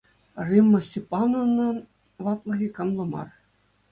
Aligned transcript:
Римма 0.47 0.79
Степановнӑн 0.87 1.77
ватлӑхӗ 2.23 2.69
канлӗ 2.75 3.05
мар. 3.11 3.27